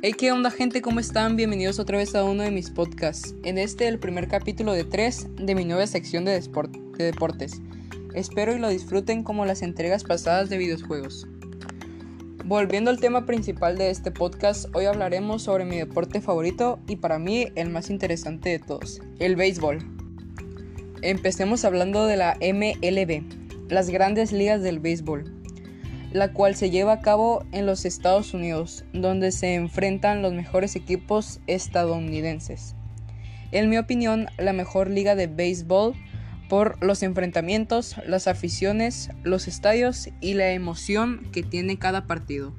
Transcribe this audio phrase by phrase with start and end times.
[0.00, 0.80] Hey, ¿qué onda gente?
[0.80, 1.34] ¿Cómo están?
[1.34, 3.34] Bienvenidos otra vez a uno de mis podcasts.
[3.42, 7.60] En este, el primer capítulo de tres de mi nueva sección de, de deportes.
[8.14, 11.26] Espero y lo disfruten como las entregas pasadas de videojuegos.
[12.44, 17.18] Volviendo al tema principal de este podcast, hoy hablaremos sobre mi deporte favorito y para
[17.18, 19.80] mí el más interesante de todos, el béisbol.
[21.02, 23.24] Empecemos hablando de la MLB,
[23.68, 25.38] las grandes ligas del béisbol
[26.12, 30.76] la cual se lleva a cabo en los Estados Unidos, donde se enfrentan los mejores
[30.76, 32.74] equipos estadounidenses.
[33.52, 35.94] En mi opinión, la mejor liga de béisbol
[36.48, 42.54] por los enfrentamientos, las aficiones, los estadios y la emoción que tiene cada partido.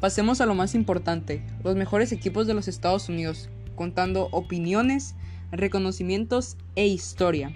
[0.00, 5.14] Pasemos a lo más importante, los mejores equipos de los Estados Unidos, contando opiniones,
[5.50, 7.52] reconocimientos e historia.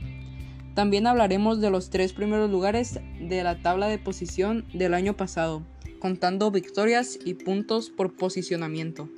[0.74, 5.62] También hablaremos de los tres primeros lugares de la tabla de posición del año pasado,
[5.98, 9.08] contando victorias y puntos por posicionamiento.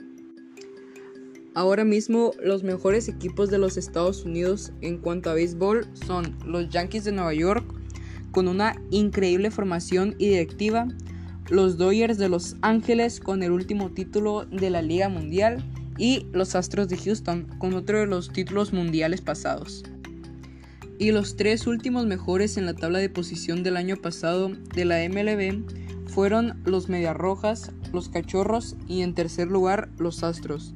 [1.55, 6.69] Ahora mismo los mejores equipos de los Estados Unidos en cuanto a béisbol son los
[6.71, 7.65] Yankees de Nueva York,
[8.33, 10.89] con una increíble formación y directiva,
[11.51, 15.63] los Dodgers de Los Ángeles con el último título de la Liga Mundial
[15.97, 19.85] y los Astros de Houston con otro de los títulos mundiales pasados.
[20.99, 24.99] Y los tres últimos mejores en la tabla de posición del año pasado de la
[25.09, 25.65] MLB
[26.07, 30.73] fueron los Medias Rojas, los Cachorros y en tercer lugar los Astros,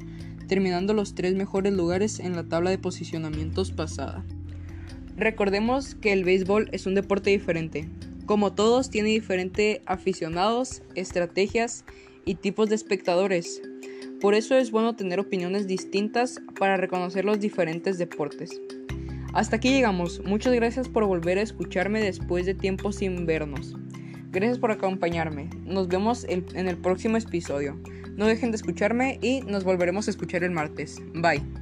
[0.49, 4.25] terminando los tres mejores lugares en la tabla de posicionamientos pasada.
[5.17, 7.89] Recordemos que el béisbol es un deporte diferente.
[8.27, 11.85] Como todos, tiene diferentes aficionados, estrategias
[12.25, 13.63] y tipos de espectadores.
[14.21, 18.61] Por eso es bueno tener opiniones distintas para reconocer los diferentes deportes.
[19.33, 20.23] Hasta aquí llegamos.
[20.25, 23.77] Muchas gracias por volver a escucharme después de tiempo sin vernos.
[24.31, 25.49] Gracias por acompañarme.
[25.65, 27.79] Nos vemos en el próximo episodio.
[28.17, 31.01] No dejen de escucharme y nos volveremos a escuchar el martes.
[31.15, 31.58] Bye.